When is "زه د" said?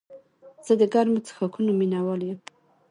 0.65-0.83